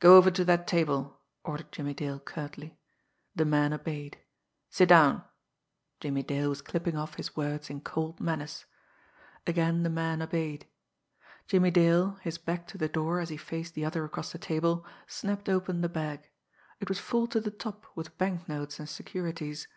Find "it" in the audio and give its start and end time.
16.78-16.90